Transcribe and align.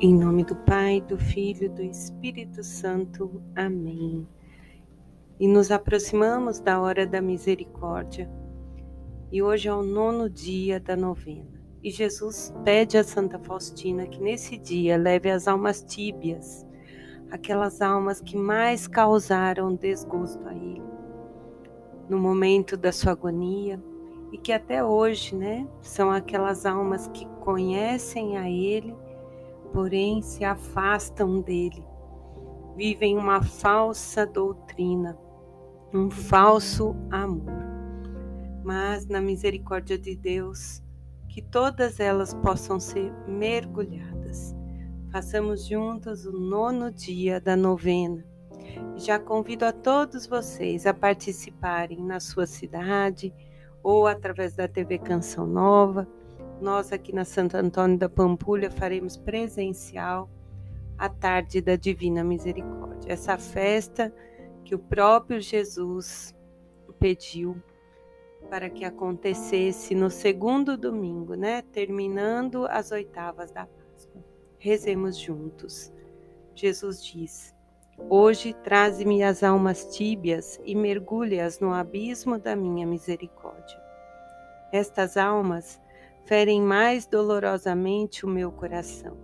Em 0.00 0.14
nome 0.14 0.44
do 0.44 0.54
Pai, 0.54 1.00
do 1.00 1.18
Filho 1.18 1.64
e 1.64 1.68
do 1.68 1.82
Espírito 1.82 2.62
Santo. 2.62 3.42
Amém. 3.56 4.24
E 5.40 5.48
nos 5.48 5.72
aproximamos 5.72 6.60
da 6.60 6.80
hora 6.80 7.04
da 7.04 7.20
misericórdia. 7.20 8.30
E 9.32 9.42
hoje 9.42 9.66
é 9.68 9.74
o 9.74 9.82
nono 9.82 10.30
dia 10.30 10.78
da 10.78 10.94
novena. 10.94 11.60
E 11.82 11.90
Jesus 11.90 12.54
pede 12.64 12.96
a 12.96 13.02
Santa 13.02 13.40
Faustina 13.40 14.06
que 14.06 14.20
nesse 14.20 14.56
dia 14.56 14.96
leve 14.96 15.32
as 15.32 15.48
almas 15.48 15.82
tíbias, 15.82 16.64
aquelas 17.28 17.82
almas 17.82 18.20
que 18.20 18.36
mais 18.36 18.86
causaram 18.86 19.74
desgosto 19.74 20.46
a 20.46 20.54
Ele, 20.54 20.82
no 22.08 22.20
momento 22.20 22.76
da 22.76 22.92
sua 22.92 23.10
agonia, 23.10 23.82
e 24.30 24.38
que 24.38 24.52
até 24.52 24.84
hoje, 24.84 25.34
né, 25.34 25.66
são 25.82 26.08
aquelas 26.08 26.64
almas 26.64 27.08
que 27.08 27.26
conhecem 27.40 28.36
a 28.38 28.48
Ele 28.48 28.94
porém 29.72 30.22
se 30.22 30.44
afastam 30.44 31.40
dele, 31.40 31.84
vivem 32.76 33.16
uma 33.16 33.42
falsa 33.42 34.26
doutrina, 34.26 35.18
um 35.92 36.10
falso 36.10 36.94
amor. 37.10 37.66
Mas 38.64 39.06
na 39.06 39.20
misericórdia 39.20 39.98
de 39.98 40.16
Deus, 40.16 40.82
que 41.28 41.42
todas 41.42 42.00
elas 42.00 42.34
possam 42.34 42.80
ser 42.80 43.12
mergulhadas. 43.26 44.54
Façamos 45.10 45.66
juntos 45.66 46.26
o 46.26 46.32
nono 46.32 46.90
dia 46.90 47.40
da 47.40 47.56
novena. 47.56 48.24
Já 48.96 49.18
convido 49.18 49.64
a 49.64 49.72
todos 49.72 50.26
vocês 50.26 50.86
a 50.86 50.92
participarem 50.92 52.02
na 52.04 52.20
sua 52.20 52.46
cidade 52.46 53.32
ou 53.82 54.06
através 54.06 54.54
da 54.54 54.68
TV 54.68 54.98
Canção 54.98 55.46
Nova 55.46 56.06
nós 56.60 56.92
aqui 56.92 57.14
na 57.14 57.24
Santo 57.24 57.56
Antônio 57.56 57.98
da 57.98 58.08
Pampulha 58.08 58.70
faremos 58.70 59.16
presencial 59.16 60.28
a 60.96 61.08
tarde 61.08 61.60
da 61.60 61.76
Divina 61.76 62.24
Misericórdia. 62.24 63.12
Essa 63.12 63.38
festa 63.38 64.12
que 64.64 64.74
o 64.74 64.78
próprio 64.78 65.40
Jesus 65.40 66.34
pediu 66.98 67.56
para 68.50 68.68
que 68.68 68.84
acontecesse 68.84 69.94
no 69.94 70.10
segundo 70.10 70.76
domingo, 70.76 71.34
né? 71.34 71.62
Terminando 71.72 72.66
as 72.66 72.90
oitavas 72.90 73.50
da 73.50 73.66
Páscoa. 73.66 74.24
Rezemos 74.58 75.16
juntos. 75.16 75.92
Jesus 76.54 77.04
diz: 77.04 77.54
Hoje 78.08 78.54
traze-me 78.54 79.22
as 79.22 79.42
almas 79.42 79.96
tíbias 79.96 80.60
e 80.64 80.74
mergulhe-as 80.74 81.60
no 81.60 81.72
abismo 81.72 82.38
da 82.38 82.56
minha 82.56 82.86
misericórdia. 82.86 83.80
Estas 84.72 85.16
almas 85.16 85.80
ferem 86.28 86.60
mais 86.60 87.06
dolorosamente 87.06 88.26
o 88.26 88.28
meu 88.28 88.52
coração. 88.52 89.16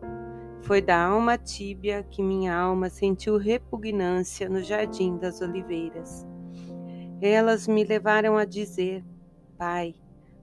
Foi 0.63 0.81
da 0.81 1.05
alma 1.05 1.37
tíbia 1.37 2.03
que 2.03 2.23
minha 2.23 2.57
alma 2.57 2.89
sentiu 2.89 3.37
repugnância 3.37 4.49
no 4.49 4.63
jardim 4.63 5.19
das 5.19 5.43
oliveiras. 5.43 6.27
Elas 7.21 7.69
me 7.69 7.85
levaram 7.85 8.39
a 8.39 8.47
dizer: 8.47 9.05
Pai, 9.59 9.95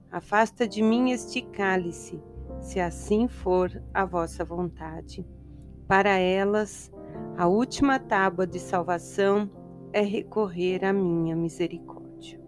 afasta 0.08 0.68
de 0.68 0.80
mim 0.80 1.10
este 1.10 1.42
cálice, 1.42 2.22
se 2.60 2.78
assim 2.78 3.26
for 3.26 3.82
a 3.92 4.04
vossa 4.04 4.44
vontade. 4.44 5.26
Para 5.88 6.16
elas, 6.16 6.92
a 7.36 7.48
última 7.48 7.98
tábua 7.98 8.46
de 8.46 8.60
salvação 8.60 9.50
é 9.92 10.00
recorrer 10.00 10.84
à 10.84 10.92
minha 10.92 11.34
misericórdia. 11.34 12.40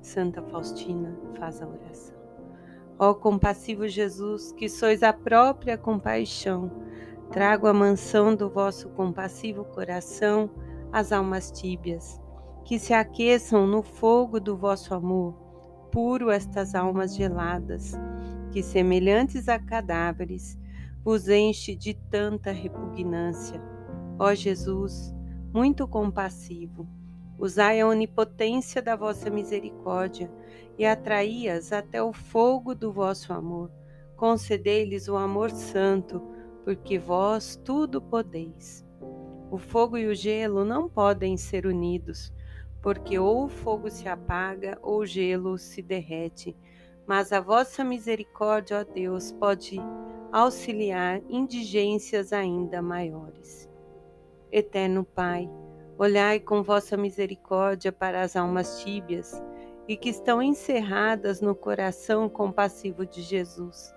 Santa 0.00 0.40
Faustina 0.40 1.14
faz 1.34 1.60
a 1.60 1.68
oração. 1.68 2.17
Ó 2.98 3.14
compassivo 3.14 3.86
Jesus, 3.86 4.50
que 4.52 4.68
sois 4.68 5.04
a 5.04 5.12
própria 5.12 5.78
compaixão, 5.78 6.70
trago 7.30 7.68
a 7.68 7.72
mansão 7.72 8.34
do 8.34 8.50
vosso 8.50 8.88
compassivo 8.88 9.64
coração 9.64 10.50
as 10.92 11.12
almas 11.12 11.52
tíbias, 11.52 12.20
que 12.64 12.78
se 12.78 12.92
aqueçam 12.92 13.66
no 13.66 13.82
fogo 13.82 14.40
do 14.40 14.56
vosso 14.56 14.94
amor, 14.94 15.34
puro 15.92 16.30
estas 16.30 16.74
almas 16.74 17.14
geladas, 17.14 17.92
que 18.50 18.62
semelhantes 18.62 19.48
a 19.48 19.58
cadáveres, 19.58 20.58
vos 21.04 21.28
enche 21.28 21.76
de 21.76 21.94
tanta 21.94 22.50
repugnância. 22.50 23.62
Ó 24.18 24.34
Jesus, 24.34 25.14
muito 25.52 25.86
compassivo, 25.86 26.88
Usai 27.38 27.80
a 27.80 27.86
onipotência 27.86 28.82
da 28.82 28.96
vossa 28.96 29.30
misericórdia 29.30 30.28
e 30.76 30.84
atraí-as 30.84 31.72
até 31.72 32.02
o 32.02 32.12
fogo 32.12 32.74
do 32.74 32.92
vosso 32.92 33.32
amor. 33.32 33.70
Concedei-lhes 34.16 35.06
o 35.06 35.16
amor 35.16 35.50
santo, 35.50 36.20
porque 36.64 36.98
vós 36.98 37.54
tudo 37.64 38.02
podeis. 38.02 38.84
O 39.50 39.56
fogo 39.56 39.96
e 39.96 40.06
o 40.06 40.14
gelo 40.14 40.64
não 40.64 40.88
podem 40.88 41.36
ser 41.36 41.64
unidos, 41.64 42.32
porque 42.82 43.18
ou 43.18 43.44
o 43.44 43.48
fogo 43.48 43.88
se 43.88 44.08
apaga 44.08 44.76
ou 44.82 44.98
o 44.98 45.06
gelo 45.06 45.56
se 45.56 45.80
derrete. 45.80 46.56
Mas 47.06 47.32
a 47.32 47.40
vossa 47.40 47.84
misericórdia, 47.84 48.80
ó 48.80 48.84
Deus, 48.92 49.30
pode 49.30 49.78
auxiliar 50.32 51.22
indigências 51.28 52.32
ainda 52.32 52.82
maiores. 52.82 53.70
Eterno 54.50 55.04
Pai, 55.04 55.48
Olhai 55.98 56.38
com 56.38 56.62
vossa 56.62 56.96
misericórdia 56.96 57.90
para 57.90 58.22
as 58.22 58.36
almas 58.36 58.80
tíbias 58.84 59.42
e 59.88 59.96
que 59.96 60.10
estão 60.10 60.40
encerradas 60.40 61.40
no 61.40 61.56
coração 61.56 62.28
compassivo 62.28 63.04
de 63.04 63.20
Jesus. 63.20 63.92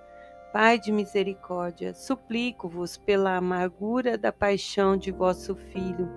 Pai 0.52 0.80
de 0.80 0.92
misericórdia, 0.92 1.94
suplico-vos 1.94 2.98
pela 2.98 3.38
amargura 3.38 4.18
da 4.18 4.32
paixão 4.32 4.98
de 4.98 5.12
vosso 5.12 5.56
Filho 5.56 6.10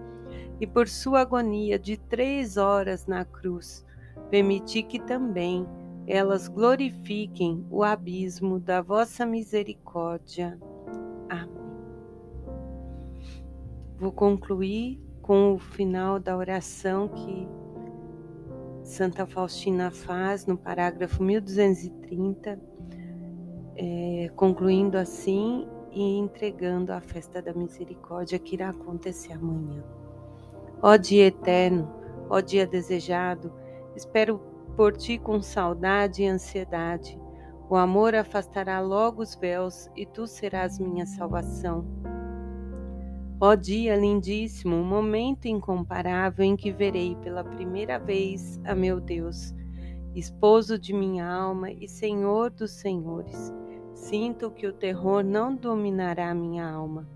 e 0.58 0.66
por 0.66 0.88
sua 0.88 1.20
agonia 1.20 1.78
de 1.78 1.98
três 1.98 2.56
horas 2.56 3.06
na 3.06 3.22
cruz, 3.26 3.84
permiti 4.30 4.82
que 4.82 4.98
também 4.98 5.66
elas 6.06 6.48
glorifiquem 6.48 7.66
o 7.70 7.84
abismo 7.84 8.58
da 8.58 8.80
vossa 8.80 9.26
misericórdia. 9.26 10.58
Amém. 11.28 11.74
Vou 13.98 14.12
concluir 14.12 14.98
com 15.24 15.54
o 15.54 15.58
final 15.58 16.20
da 16.20 16.36
oração 16.36 17.08
que 17.08 17.48
Santa 18.82 19.26
Faustina 19.26 19.90
faz 19.90 20.44
no 20.44 20.54
parágrafo 20.54 21.22
1230, 21.22 22.60
é, 23.74 24.30
concluindo 24.36 24.98
assim 24.98 25.66
e 25.90 26.18
entregando 26.18 26.92
a 26.92 27.00
festa 27.00 27.40
da 27.40 27.54
misericórdia 27.54 28.38
que 28.38 28.54
irá 28.54 28.68
acontecer 28.68 29.32
amanhã. 29.32 29.82
Ó 30.82 30.94
dia 30.98 31.28
eterno, 31.28 31.90
ó 32.28 32.42
dia 32.42 32.66
desejado, 32.66 33.50
espero 33.96 34.38
por 34.76 34.94
ti 34.94 35.16
com 35.18 35.40
saudade 35.40 36.22
e 36.22 36.26
ansiedade. 36.26 37.18
O 37.70 37.76
amor 37.76 38.14
afastará 38.14 38.78
logo 38.78 39.22
os 39.22 39.34
véus 39.34 39.88
e 39.96 40.04
tu 40.04 40.26
serás 40.26 40.78
minha 40.78 41.06
salvação. 41.06 42.13
Ó 43.40 43.56
dia 43.56 43.96
lindíssimo, 43.96 44.76
um 44.76 44.84
momento 44.84 45.46
incomparável 45.46 46.44
em 46.44 46.56
que 46.56 46.70
verei 46.70 47.16
pela 47.16 47.42
primeira 47.42 47.98
vez 47.98 48.60
a 48.64 48.76
meu 48.76 49.00
Deus, 49.00 49.52
esposo 50.14 50.78
de 50.78 50.94
minha 50.94 51.26
alma 51.26 51.72
e 51.72 51.88
Senhor 51.88 52.48
dos 52.50 52.70
senhores. 52.70 53.52
Sinto 53.92 54.52
que 54.52 54.68
o 54.68 54.72
terror 54.72 55.24
não 55.24 55.54
dominará 55.54 56.32
minha 56.32 56.64
alma. 56.64 57.08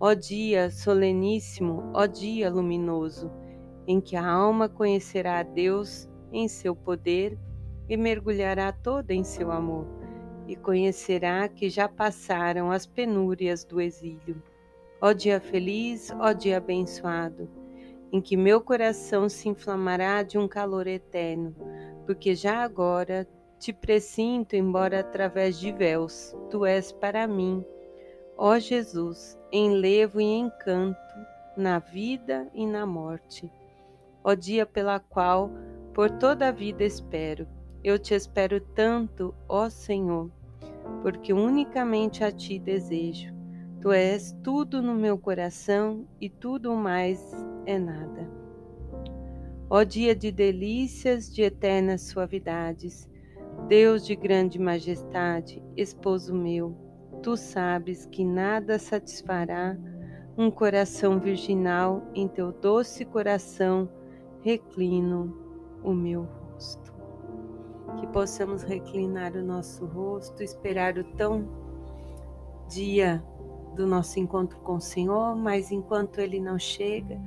Ó 0.00 0.12
dia 0.12 0.70
soleníssimo, 0.70 1.88
ó 1.94 2.04
dia 2.04 2.50
luminoso, 2.50 3.30
em 3.86 4.00
que 4.00 4.16
a 4.16 4.26
alma 4.26 4.68
conhecerá 4.68 5.38
a 5.38 5.44
Deus 5.44 6.08
em 6.32 6.48
seu 6.48 6.74
poder 6.74 7.38
e 7.88 7.96
mergulhará 7.96 8.72
toda 8.72 9.14
em 9.14 9.22
seu 9.22 9.52
amor, 9.52 9.86
e 10.48 10.56
conhecerá 10.56 11.48
que 11.48 11.70
já 11.70 11.88
passaram 11.88 12.72
as 12.72 12.86
penúrias 12.86 13.64
do 13.64 13.80
exílio. 13.80 14.42
Ó 15.06 15.12
dia 15.12 15.38
feliz, 15.38 16.10
ó 16.18 16.32
dia 16.32 16.56
abençoado, 16.56 17.46
em 18.10 18.22
que 18.22 18.38
meu 18.38 18.58
coração 18.58 19.28
se 19.28 19.50
inflamará 19.50 20.22
de 20.22 20.38
um 20.38 20.48
calor 20.48 20.86
eterno, 20.86 21.54
porque 22.06 22.34
já 22.34 22.64
agora 22.64 23.28
te 23.58 23.70
presinto, 23.70 24.56
embora 24.56 25.00
através 25.00 25.60
de 25.60 25.70
véus, 25.72 26.34
tu 26.48 26.64
és 26.64 26.90
para 26.90 27.26
mim, 27.26 27.62
ó 28.38 28.58
Jesus, 28.58 29.38
enlevo 29.52 30.22
e 30.22 30.24
encanto 30.24 30.98
na 31.54 31.78
vida 31.80 32.48
e 32.54 32.66
na 32.66 32.86
morte. 32.86 33.52
Ó 34.24 34.34
dia 34.34 34.64
pela 34.64 34.98
qual 34.98 35.50
por 35.92 36.08
toda 36.12 36.48
a 36.48 36.50
vida 36.50 36.82
espero. 36.82 37.46
Eu 37.84 37.98
te 37.98 38.14
espero 38.14 38.58
tanto, 38.58 39.34
ó 39.46 39.68
Senhor, 39.68 40.30
porque 41.02 41.34
unicamente 41.34 42.24
a 42.24 42.32
ti 42.32 42.58
desejo 42.58 43.33
Tu 43.84 43.92
és 43.92 44.34
tudo 44.42 44.80
no 44.80 44.94
meu 44.94 45.18
coração 45.18 46.08
e 46.18 46.30
tudo 46.30 46.74
mais 46.74 47.20
é 47.66 47.78
nada. 47.78 48.26
Ó 49.68 49.82
dia 49.82 50.16
de 50.16 50.32
delícias, 50.32 51.30
de 51.30 51.42
eternas 51.42 52.00
suavidades, 52.00 53.06
Deus 53.68 54.06
de 54.06 54.16
grande 54.16 54.58
majestade, 54.58 55.62
esposo 55.76 56.34
meu, 56.34 56.74
tu 57.22 57.36
sabes 57.36 58.06
que 58.06 58.24
nada 58.24 58.78
satisfará 58.78 59.76
um 60.34 60.50
coração 60.50 61.20
virginal, 61.20 62.10
em 62.14 62.26
teu 62.26 62.52
doce 62.52 63.04
coração 63.04 63.86
reclino 64.40 65.36
o 65.82 65.92
meu 65.92 66.22
rosto. 66.22 66.94
Que 67.98 68.06
possamos 68.06 68.62
reclinar 68.62 69.36
o 69.36 69.44
nosso 69.44 69.84
rosto, 69.84 70.42
esperar 70.42 70.96
o 70.96 71.04
tão 71.04 71.46
dia 72.66 73.22
do 73.74 73.86
nosso 73.86 74.18
encontro 74.18 74.58
com 74.60 74.76
o 74.76 74.80
Senhor, 74.80 75.34
mas 75.36 75.70
enquanto 75.70 76.18
ele 76.20 76.40
não 76.40 76.58
chega, 76.58 77.20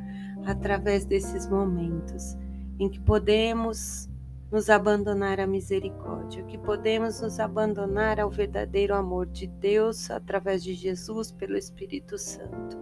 através 0.46 1.06
desses 1.06 1.48
momentos 1.48 2.38
em 2.80 2.90
que 2.90 3.00
podemos 3.00 4.10
nos 4.52 4.70
abandonar 4.70 5.40
à 5.40 5.48
misericórdia, 5.48 6.44
que 6.44 6.58
podemos 6.58 7.22
nos 7.22 7.40
abandonar 7.40 8.20
ao 8.20 8.30
verdadeiro 8.30 8.96
amor 8.96 9.26
de 9.26 9.48
Deus 9.48 10.10
através 10.10 10.64
de 10.64 10.74
Jesus 10.74 11.32
pelo 11.32 11.58
Espírito 11.58 12.18
Santo. 12.18 12.78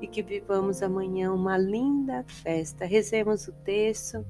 E 0.00 0.06
que 0.06 0.22
vivamos 0.22 0.82
amanhã 0.82 1.32
uma 1.32 1.56
linda 1.56 2.22
festa. 2.26 2.84
Rezemos 2.84 3.48
o 3.48 3.52
texto 3.52 4.24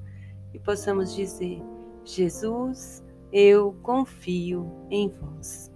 e 0.55 0.59
possamos 0.59 1.15
dizer: 1.15 1.61
Jesus, 2.05 3.05
eu 3.33 3.77
confio 3.83 4.71
em 4.91 5.09
vós. 5.09 5.76